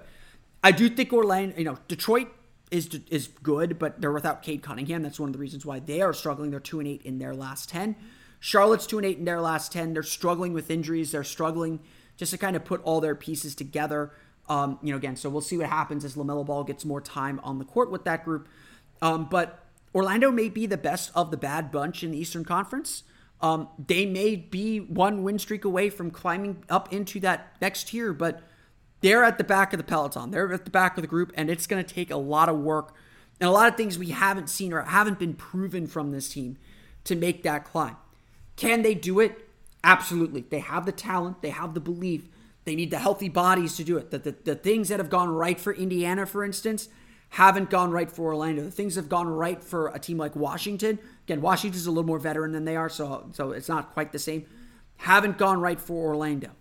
[0.64, 2.28] I do think Orlando, you know, Detroit
[2.72, 5.04] is is good, but they're without Cade Cunningham.
[5.04, 6.52] That's one of the reasons why they are struggling.
[6.52, 7.96] They're two and eight in their last ten.
[8.40, 9.94] Charlotte's two and eight in their last ten.
[9.94, 11.12] They're struggling with injuries.
[11.12, 11.80] They're struggling
[12.18, 14.12] just to kind of put all their pieces together.
[14.50, 17.40] Um, you know, again, so we'll see what happens as LaMelo Ball gets more time
[17.44, 18.48] on the court with that group.
[19.02, 23.04] Um, but Orlando may be the best of the bad bunch in the Eastern Conference.
[23.42, 28.14] Um, they may be one win streak away from climbing up into that next tier,
[28.14, 28.42] but
[29.02, 30.32] they're at the back of the peloton.
[30.32, 32.58] They're at the back of the group, and it's going to take a lot of
[32.58, 32.94] work
[33.40, 36.58] and a lot of things we haven't seen or haven't been proven from this team
[37.04, 37.96] to make that climb.
[38.56, 39.48] Can they do it?
[39.84, 40.42] Absolutely.
[40.42, 42.28] They have the talent, they have the belief.
[42.66, 44.12] They need the healthy bodies to do it.
[44.12, 46.90] The, the, the things that have gone right for Indiana, for instance,
[47.30, 48.64] haven't gone right for Orlando.
[48.64, 51.00] The things have gone right for a team like Washington.
[51.26, 54.20] Again, Washington's a little more veteran than they are, so so it's not quite the
[54.20, 54.46] same.
[54.98, 56.52] Haven't gone right for Orlando.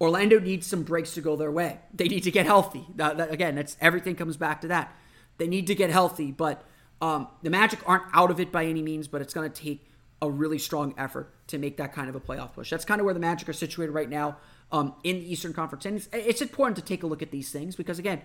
[0.00, 1.80] Orlando needs some breaks to go their way.
[1.92, 2.84] They need to get healthy.
[2.96, 4.94] That, again, that's everything comes back to that.
[5.38, 6.64] They need to get healthy, but
[7.00, 9.08] um, the Magic aren't out of it by any means.
[9.08, 9.90] But it's going to take
[10.20, 12.70] a really strong effort to make that kind of a playoff push.
[12.70, 14.36] That's kind of where the Magic are situated right now
[14.72, 17.50] um, in the Eastern Conference, and it's, it's, important to take a look at these
[17.50, 18.22] things because again,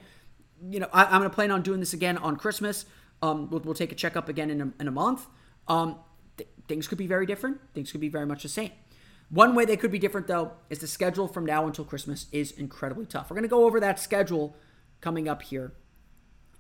[0.70, 2.86] you know, I, am going to plan on doing this again on Christmas.
[3.22, 5.28] Um, we'll, we'll, take a checkup again in a, in a month.
[5.68, 5.98] Um,
[6.38, 7.60] th- things could be very different.
[7.74, 8.72] Things could be very much the same.
[9.30, 12.52] One way they could be different, though, is the schedule from now until Christmas is
[12.52, 13.30] incredibly tough.
[13.30, 14.56] We're going to go over that schedule
[15.02, 15.74] coming up here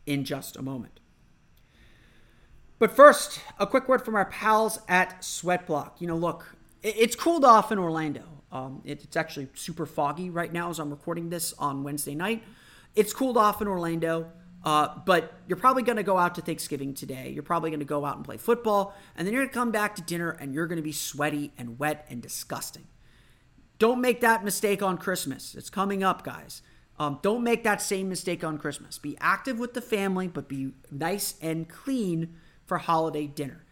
[0.05, 0.99] in just a moment.
[2.77, 5.99] But first, a quick word from our pals at Sweatblock.
[5.99, 8.23] You know, look, it's cooled off in Orlando.
[8.51, 12.43] Um, it's actually super foggy right now as I'm recording this on Wednesday night.
[12.95, 14.31] It's cooled off in Orlando.
[14.63, 17.31] Uh, but you're probably going to go out to Thanksgiving today.
[17.33, 19.71] You're probably going to go out and play football, and then you're going to come
[19.71, 22.87] back to dinner and you're going to be sweaty and wet and disgusting.
[23.77, 25.55] Don't make that mistake on Christmas.
[25.55, 26.61] It's coming up, guys.
[26.99, 28.97] Um, don't make that same mistake on Christmas.
[28.97, 33.63] Be active with the family, but be nice and clean for holiday dinner.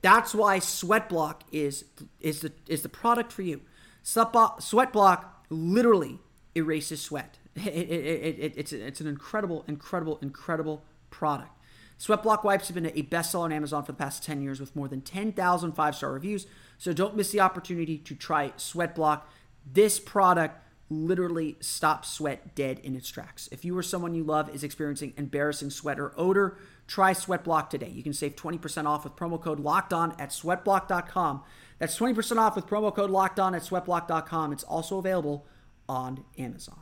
[0.00, 1.84] That's why Sweatblock is
[2.18, 3.60] is the is the product for you.
[4.02, 6.18] Sweatblock literally
[6.56, 7.38] erases sweat.
[7.54, 11.50] It, it, it, it's, it's an incredible, incredible, incredible product.
[11.98, 14.88] Sweatblock wipes have been a bestseller on Amazon for the past 10 years with more
[14.88, 16.46] than 10,000 five star reviews.
[16.78, 19.22] So don't miss the opportunity to try Sweatblock.
[19.70, 20.58] This product
[20.90, 23.48] literally stops sweat dead in its tracks.
[23.52, 27.88] If you or someone you love is experiencing embarrassing sweat or odor, try Sweatblock today.
[27.88, 31.42] You can save 20% off with promo code locked on at sweatblock.com.
[31.78, 34.52] That's 20% off with promo code locked on at sweatblock.com.
[34.52, 35.46] It's also available
[35.88, 36.81] on Amazon.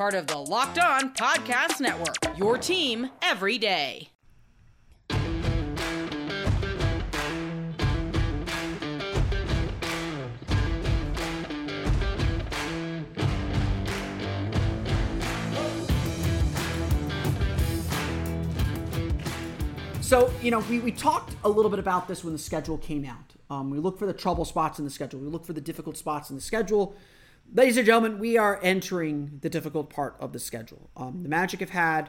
[0.00, 2.38] part of the Locked On Podcast Network.
[2.38, 4.08] Your team every day.
[20.00, 23.04] So, you know, we, we talked a little bit about this when the schedule came
[23.04, 23.34] out.
[23.50, 25.20] Um, we look for the trouble spots in the schedule.
[25.20, 26.96] We look for the difficult spots in the schedule.
[27.52, 30.88] Ladies and gentlemen, we are entering the difficult part of the schedule.
[30.96, 32.08] Um, the Magic have had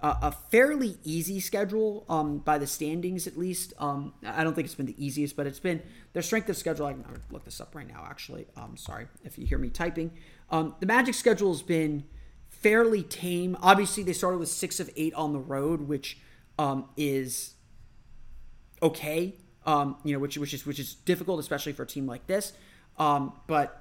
[0.00, 3.72] a, a fairly easy schedule um, by the standings, at least.
[3.78, 6.86] Um, I don't think it's been the easiest, but it's been their strength of schedule.
[6.86, 8.46] I can look this up right now, actually.
[8.56, 10.12] Um, sorry if you hear me typing.
[10.50, 12.04] Um, the Magic schedule has been
[12.48, 13.56] fairly tame.
[13.60, 16.18] Obviously, they started with six of eight on the road, which
[16.60, 17.54] um, is
[18.80, 19.34] okay.
[19.66, 22.52] You know, which which is which is difficult, especially for a team like this.
[22.96, 23.79] But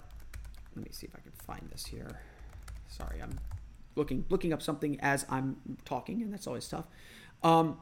[0.79, 2.21] let me see if I can find this here.
[2.87, 3.37] Sorry, I'm
[3.95, 6.85] looking looking up something as I'm talking, and that's always tough.
[7.43, 7.77] Um,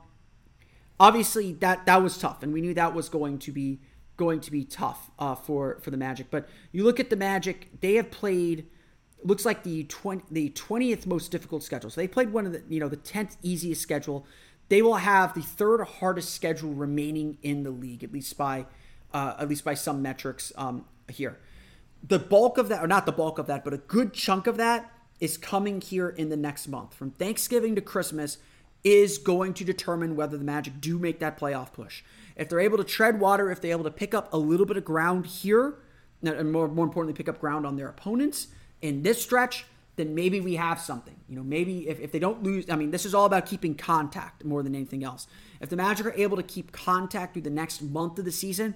[1.00, 3.80] obviously, that that was tough, and we knew that was going to be
[4.18, 6.32] going to be tough uh, for for the Magic.
[6.32, 8.66] But you look at the Magic; they have played
[9.24, 11.90] looks like the 20, the 20th most difficult schedule.
[11.90, 14.26] So they played one of the you know the 10th easiest schedule.
[14.70, 18.66] They will have the third hardest schedule remaining in the league, at least by
[19.14, 21.38] uh, at least by some metrics um, here
[22.04, 24.58] the bulk of that, or not the bulk of that, but a good chunk of
[24.58, 26.94] that is coming here in the next month.
[26.94, 28.38] From Thanksgiving to Christmas
[28.84, 32.04] is going to determine whether the Magic do make that playoff push.
[32.36, 34.78] If they're able to tread water, if they're able to pick up a little bit
[34.78, 35.76] of ground here,
[36.22, 38.48] and more, more importantly, pick up ground on their opponents
[38.82, 41.16] in this stretch, then maybe we have something.
[41.28, 43.76] You know, maybe if, if they don't lose, I mean, this is all about keeping
[43.76, 45.28] contact more than anything else.
[45.60, 48.76] If the Magic are able to keep contact through the next month of the season,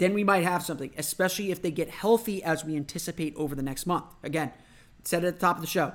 [0.00, 3.62] then we might have something, especially if they get healthy as we anticipate over the
[3.62, 4.06] next month.
[4.22, 4.50] Again,
[5.04, 5.92] said at the top of the show,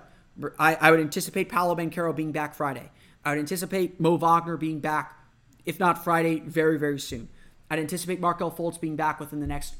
[0.60, 2.92] I, I would anticipate Paolo Banchero being back Friday.
[3.24, 5.18] I would anticipate Mo Wagner being back,
[5.66, 7.30] if not Friday, very, very soon.
[7.70, 9.76] I'd anticipate Markelle Fultz being back within the next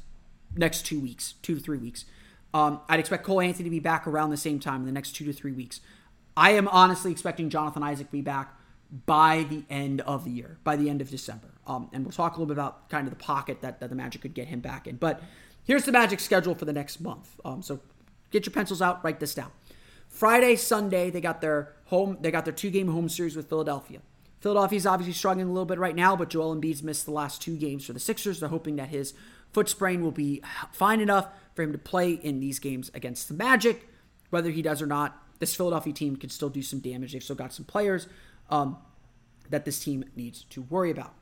[0.56, 2.04] next two weeks, two to three weeks.
[2.52, 5.12] Um, I'd expect Cole Anthony to be back around the same time in the next
[5.12, 5.80] two to three weeks.
[6.36, 8.56] I am honestly expecting Jonathan Isaac to be back
[9.04, 11.55] by the end of the year, by the end of December.
[11.66, 13.96] Um, and we'll talk a little bit about kind of the pocket that, that the
[13.96, 14.96] Magic could get him back in.
[14.96, 15.22] But
[15.64, 17.40] here's the Magic schedule for the next month.
[17.44, 17.80] Um, so
[18.30, 19.50] get your pencils out, write this down.
[20.08, 24.00] Friday, Sunday, they got their home, they got their two game home series with Philadelphia.
[24.40, 27.56] Philadelphia's obviously struggling a little bit right now, but Joel Embiid's missed the last two
[27.56, 28.38] games for the Sixers.
[28.38, 29.14] They're hoping that his
[29.52, 33.34] foot sprain will be fine enough for him to play in these games against the
[33.34, 33.88] Magic.
[34.30, 37.12] Whether he does or not, this Philadelphia team can still do some damage.
[37.12, 38.06] They've still got some players
[38.50, 38.78] um,
[39.50, 41.14] that this team needs to worry about.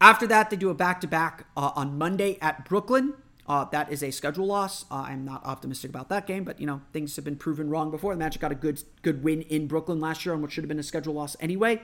[0.00, 3.14] After that, they do a back to back on Monday at Brooklyn.
[3.46, 4.86] Uh, that is a schedule loss.
[4.90, 7.90] Uh, I'm not optimistic about that game, but you know things have been proven wrong
[7.90, 8.14] before.
[8.14, 10.68] The Magic got a good good win in Brooklyn last year on what should have
[10.68, 11.82] been a schedule loss anyway.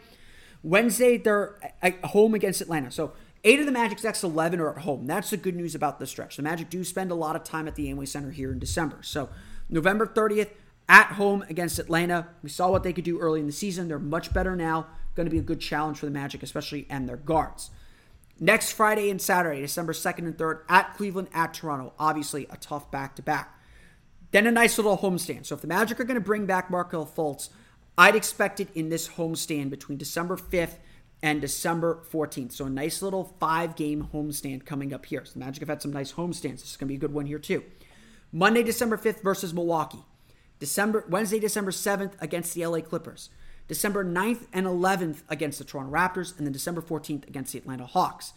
[0.63, 3.13] Wednesday they're at home against Atlanta, so
[3.45, 5.07] eight of the Magic's next eleven are at home.
[5.07, 6.37] That's the good news about the stretch.
[6.37, 8.99] The Magic do spend a lot of time at the Amway Center here in December.
[9.03, 9.29] So
[9.69, 10.51] November 30th
[10.89, 12.29] at home against Atlanta.
[12.43, 13.89] We saw what they could do early in the season.
[13.89, 14.87] They're much better now.
[15.15, 17.71] Going to be a good challenge for the Magic, especially and their guards.
[18.43, 21.93] Next Friday and Saturday, December 2nd and 3rd, at Cleveland, at Toronto.
[21.99, 23.61] Obviously, a tough back to back.
[24.31, 25.45] Then a nice little homestand.
[25.45, 27.51] So if the Magic are going to bring back Markelle Fultz,
[27.99, 30.79] I'd expect it in this homestand between December 5th
[31.23, 32.53] and December 14th.
[32.53, 35.23] So a nice little five game homestand coming up here.
[35.27, 36.61] So the Magic have had some nice homestands.
[36.61, 37.63] This is going to be a good one here, too.
[38.33, 40.05] Monday, December 5th versus Milwaukee.
[40.61, 43.29] December Wednesday, December 7th against the LA Clippers.
[43.71, 47.87] December 9th and 11th against the Toronto Raptors, and then December 14th against the Atlanta
[47.87, 48.33] Hawks.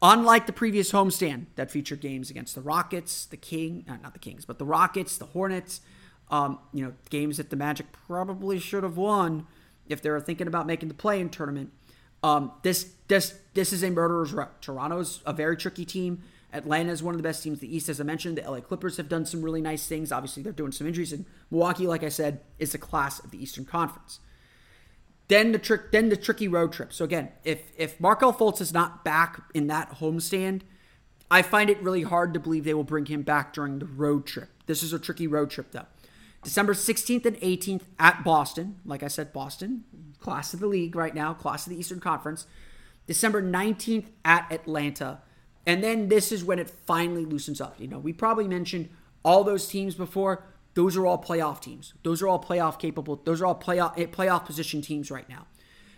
[0.00, 4.18] Unlike the previous homestand that featured games against the Rockets, the King, uh, not the
[4.18, 5.82] Kings, but the Rockets, the Hornets,
[6.30, 9.46] um, you know, games that the Magic probably should have won
[9.90, 11.70] if they were thinking about making the play-in tournament.
[12.22, 14.48] Um, this this this is a murderer's row.
[14.62, 16.22] Toronto's a very tricky team.
[16.50, 18.38] Atlanta is one of the best teams in the East, as I mentioned.
[18.38, 20.10] The LA Clippers have done some really nice things.
[20.10, 23.42] Obviously, they're doing some injuries, and Milwaukee, like I said, is the class of the
[23.42, 24.18] Eastern Conference.
[25.28, 26.92] Then the trick, then the tricky road trip.
[26.92, 30.62] So again, if if Markelle Fultz is not back in that homestand,
[31.30, 34.26] I find it really hard to believe they will bring him back during the road
[34.26, 34.50] trip.
[34.66, 35.86] This is a tricky road trip though.
[36.42, 38.80] December 16th and 18th at Boston.
[38.84, 39.84] Like I said, Boston,
[40.18, 42.46] class of the league right now, class of the Eastern Conference.
[43.06, 45.20] December 19th at Atlanta.
[45.66, 47.76] And then this is when it finally loosens up.
[47.78, 48.90] You know, we probably mentioned
[49.24, 50.44] all those teams before.
[50.74, 51.94] Those are all playoff teams.
[52.02, 53.16] Those are all playoff capable.
[53.24, 55.46] Those are all playoff eh, playoff position teams right now.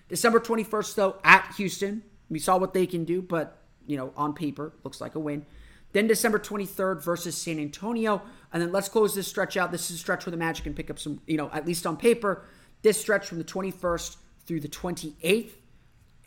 [0.09, 2.03] December 21st though at Houston.
[2.29, 5.47] We saw what they can do, but you know, on paper looks like a win.
[5.93, 8.21] Then December 23rd versus San Antonio,
[8.53, 9.71] and then let's close this stretch out.
[9.71, 11.87] This is a stretch where the Magic can pick up some, you know, at least
[11.87, 12.45] on paper,
[12.83, 15.53] this stretch from the 21st through the 28th,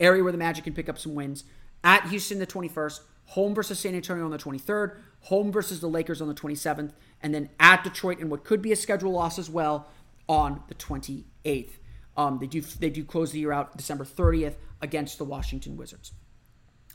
[0.00, 1.44] area where the Magic can pick up some wins.
[1.84, 6.20] At Houston the 21st, home versus San Antonio on the 23rd, home versus the Lakers
[6.20, 9.50] on the 27th, and then at Detroit in what could be a schedule loss as
[9.50, 9.88] well
[10.28, 11.70] on the 28th.
[12.16, 16.12] Um, they do they do close the year out December 30th against the Washington Wizards.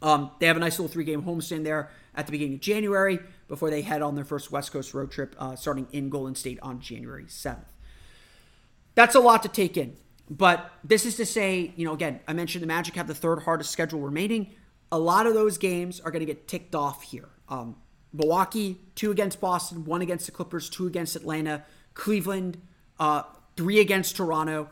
[0.02, 3.20] Um, they have a nice little three game homestand there at the beginning of January
[3.48, 6.60] before they head on their first West Coast road trip, uh, starting in Golden State
[6.62, 7.64] on January 7th.
[8.96, 9.96] That's a lot to take in.
[10.30, 13.44] But this is to say, you know, again, I mentioned the Magic have the third
[13.44, 14.52] hardest schedule remaining.
[14.92, 17.30] A lot of those games are going to get ticked off here.
[17.50, 17.78] Um,
[18.14, 22.62] Milwaukee, two against Boston, one against the Clippers, two against Atlanta, Cleveland,
[23.00, 23.24] uh,
[23.58, 24.70] three against Toronto.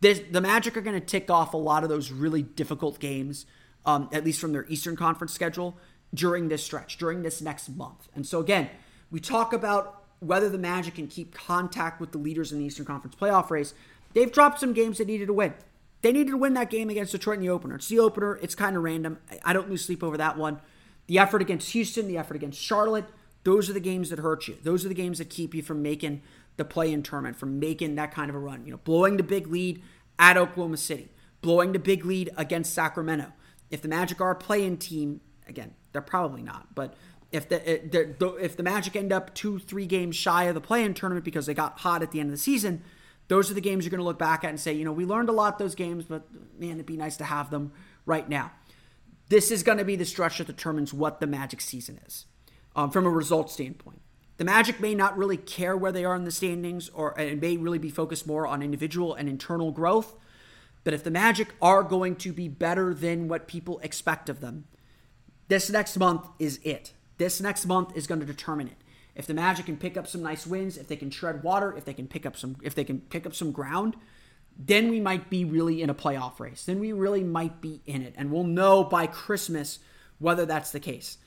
[0.00, 3.46] This, the Magic are going to tick off a lot of those really difficult games,
[3.84, 5.76] um, at least from their Eastern Conference schedule,
[6.14, 8.08] during this stretch, during this next month.
[8.14, 8.70] And so, again,
[9.10, 12.86] we talk about whether the Magic can keep contact with the leaders in the Eastern
[12.86, 13.74] Conference playoff race.
[14.14, 15.54] They've dropped some games they needed to win.
[16.02, 17.76] They needed to win that game against Detroit in the opener.
[17.76, 18.38] It's the opener.
[18.42, 19.18] It's kind of random.
[19.44, 20.60] I don't lose sleep over that one.
[21.06, 23.06] The effort against Houston, the effort against Charlotte,
[23.44, 24.56] those are the games that hurt you.
[24.62, 26.22] Those are the games that keep you from making
[26.56, 28.64] the play in tournament, from making that kind of a run.
[28.64, 29.82] You know, blowing the big lead
[30.18, 31.08] at Oklahoma City,
[31.40, 33.32] blowing the big lead against Sacramento.
[33.70, 36.94] If the Magic are a play-in team, again, they're probably not, but
[37.32, 38.04] if the eh,
[38.40, 41.54] if the Magic end up two, three games shy of the play-in tournament because they
[41.54, 42.82] got hot at the end of the season,
[43.28, 45.06] those are the games you're going to look back at and say, you know, we
[45.06, 46.26] learned a lot those games, but
[46.58, 47.72] man, it'd be nice to have them
[48.04, 48.50] right now
[49.32, 52.26] this is going to be the stretch that determines what the Magic season is
[52.76, 54.02] um, from a result standpoint.
[54.36, 57.56] The Magic may not really care where they are in the standings, or it may
[57.56, 60.14] really be focused more on individual and internal growth.
[60.84, 64.66] But if the Magic are going to be better than what people expect of them,
[65.48, 66.92] this next month is it.
[67.18, 68.78] This next month is going to determine it.
[69.14, 71.84] If the Magic can pick up some nice wins, if they can tread water, if
[71.84, 73.96] they can pick up some, if they can pick up some ground,
[74.66, 76.64] then we might be really in a playoff race.
[76.64, 78.14] Then we really might be in it.
[78.16, 79.78] And we'll know by Christmas
[80.18, 81.18] whether that's the case.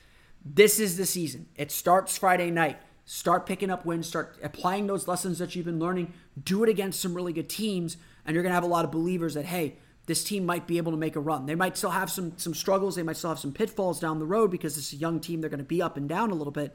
[0.44, 1.46] This is the season.
[1.56, 2.78] It starts Friday night.
[3.04, 6.12] Start picking up wins, start applying those lessons that you've been learning.
[6.42, 8.90] Do it against some really good teams, and you're going to have a lot of
[8.90, 9.76] believers that, hey,
[10.06, 11.46] this team might be able to make a run.
[11.46, 12.96] They might still have some some struggles.
[12.96, 15.40] They might still have some pitfalls down the road because it's a young team.
[15.40, 16.74] They're going to be up and down a little bit.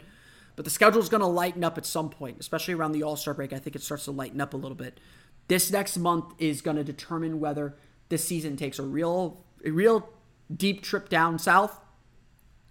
[0.56, 3.16] But the schedule is going to lighten up at some point, especially around the All
[3.16, 3.54] Star break.
[3.54, 5.00] I think it starts to lighten up a little bit.
[5.48, 7.76] This next month is going to determine whether
[8.10, 10.10] this season takes a real, a real
[10.54, 11.80] deep trip down south,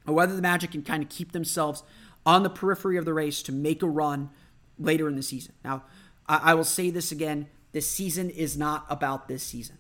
[0.07, 1.83] or whether the Magic can kind of keep themselves
[2.25, 4.31] on the periphery of the race to make a run
[4.79, 5.55] later in the season.
[5.65, 5.85] Now,
[6.27, 9.79] I, I will say this again: this season is not about this season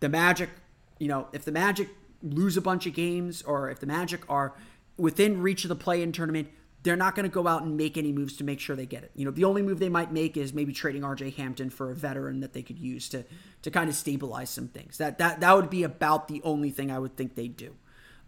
[0.00, 0.50] the Magic,
[0.98, 1.88] you know, if the Magic
[2.22, 4.54] lose a bunch of games or if the Magic are
[4.96, 6.48] within reach of the play in tournament,
[6.82, 9.02] they're not going to go out and make any moves to make sure they get
[9.02, 9.10] it.
[9.14, 11.94] You know, the only move they might make is maybe trading RJ Hampton for a
[11.94, 13.24] veteran that they could use to
[13.62, 14.98] to kind of stabilize some things.
[14.98, 17.74] That that that would be about the only thing I would think they'd do.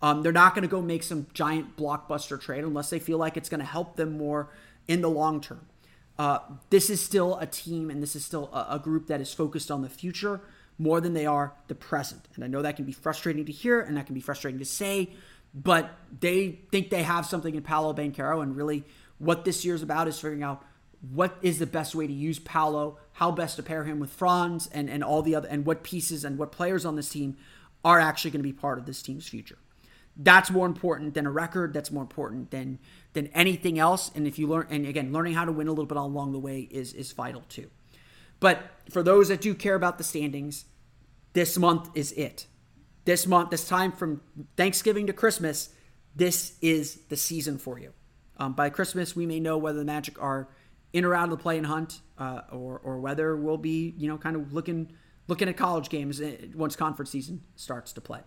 [0.02, 3.36] Um, they're not going to go make some giant blockbuster trade unless they feel like
[3.36, 4.50] it's going to help them more
[4.88, 5.66] in the long term.
[6.18, 6.38] Uh,
[6.70, 9.70] this is still a team and this is still a, a group that is focused
[9.70, 10.40] on the future
[10.78, 12.26] more than they are the present.
[12.34, 14.64] And I know that can be frustrating to hear and that can be frustrating to
[14.64, 15.10] say,
[15.54, 15.90] but
[16.20, 18.42] they think they have something in Paolo Banchero.
[18.42, 18.84] And really,
[19.18, 20.64] what this year is about is figuring out
[21.12, 24.68] what is the best way to use Paolo, how best to pair him with Franz,
[24.68, 27.36] and, and all the other, and what pieces and what players on this team
[27.84, 29.58] are actually going to be part of this team's future.
[30.16, 31.72] That's more important than a record.
[31.72, 32.78] That's more important than
[33.14, 34.10] than anything else.
[34.14, 36.38] And if you learn, and again, learning how to win a little bit along the
[36.38, 37.70] way is is vital too.
[38.38, 40.64] But for those that do care about the standings,
[41.32, 42.46] this month is it.
[43.10, 44.20] This month, this time from
[44.56, 45.70] Thanksgiving to Christmas,
[46.14, 47.92] this is the season for you.
[48.36, 50.48] Um, by Christmas, we may know whether the Magic are
[50.92, 54.06] in or out of the play and hunt, uh, or or whether we'll be you
[54.06, 54.92] know kind of looking
[55.26, 58.20] looking at college games uh, once conference season starts to play.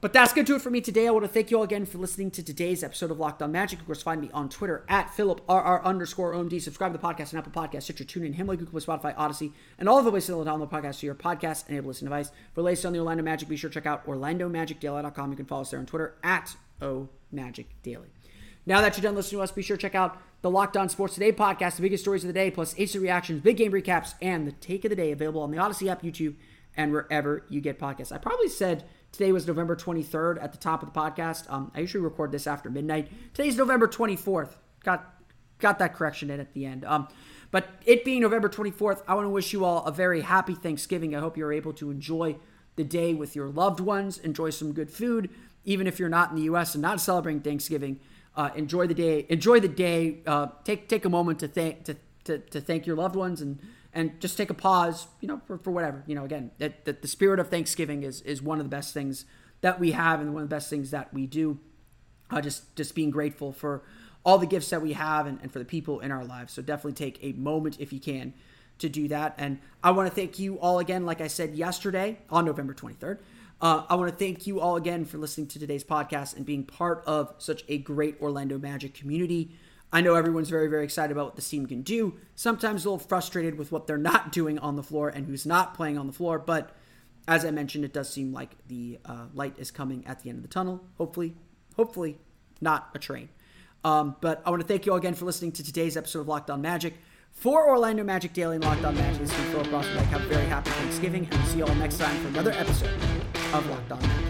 [0.00, 1.06] But that's going to do it for me today.
[1.06, 3.52] I want to thank you all again for listening to today's episode of Locked On
[3.52, 3.80] Magic.
[3.80, 6.58] Of course, find me on Twitter at PhilipRR underscore OMD.
[6.62, 9.98] Subscribe to the podcast on Apple Podcasts, Stitcher, TuneIn, Himalaya, Google, Spotify, Odyssey, and all
[9.98, 12.30] of the ways to download podcasts to your podcast enabled listening device.
[12.54, 15.30] For latest on the Orlando Magic, be sure to check out OrlandoMagicDaily.com.
[15.32, 18.06] You can follow us there on Twitter at OMagicDaily.
[18.64, 20.88] Now that you're done listening to us, be sure to check out the Locked On
[20.88, 24.14] Sports Today podcast, the biggest stories of the day, plus instant reactions, big game recaps,
[24.22, 26.36] and the take of the day available on the Odyssey app, YouTube,
[26.74, 28.12] and wherever you get podcasts.
[28.12, 31.50] I probably said– Today was November 23rd at the top of the podcast.
[31.50, 33.08] Um, I usually record this after midnight.
[33.34, 34.56] Today's November 24th.
[34.84, 35.16] Got
[35.58, 36.84] got that correction in at the end.
[36.84, 37.08] Um,
[37.50, 41.14] but it being November 24th, I want to wish you all a very happy Thanksgiving.
[41.14, 42.36] I hope you're able to enjoy
[42.76, 45.28] the day with your loved ones, enjoy some good food,
[45.66, 46.74] even if you're not in the U.S.
[46.74, 48.00] and not celebrating Thanksgiving.
[48.34, 49.26] Uh, enjoy the day.
[49.28, 50.22] Enjoy the day.
[50.26, 53.58] Uh, take take a moment to thank to, to, to thank your loved ones and
[53.92, 56.02] and just take a pause, you know, for, for whatever.
[56.06, 58.94] You know, again, that, that the spirit of Thanksgiving is is one of the best
[58.94, 59.24] things
[59.60, 61.58] that we have and one of the best things that we do.
[62.30, 63.82] Uh, just just being grateful for
[64.24, 66.52] all the gifts that we have and, and for the people in our lives.
[66.52, 68.34] So definitely take a moment if you can
[68.78, 69.34] to do that.
[69.38, 73.18] And I want to thank you all again, like I said yesterday on November 23rd.
[73.62, 76.64] Uh, I want to thank you all again for listening to today's podcast and being
[76.64, 79.52] part of such a great Orlando Magic community.
[79.92, 82.14] I know everyone's very, very excited about what the team can do.
[82.36, 85.74] Sometimes a little frustrated with what they're not doing on the floor and who's not
[85.74, 86.38] playing on the floor.
[86.38, 86.70] But
[87.26, 90.38] as I mentioned, it does seem like the uh, light is coming at the end
[90.38, 90.84] of the tunnel.
[90.98, 91.34] Hopefully,
[91.76, 92.18] hopefully,
[92.60, 93.28] not a train.
[93.82, 96.28] Um, but I want to thank you all again for listening to today's episode of
[96.28, 96.94] Locked On Magic.
[97.32, 99.86] For Orlando Magic Daily and Locked On Magic, this is Phil Cross.
[99.86, 102.90] Have a very happy Thanksgiving, and we'll see you all next time for another episode
[103.54, 104.29] of Locked On Magic.